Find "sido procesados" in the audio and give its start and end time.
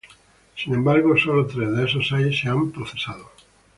2.59-3.29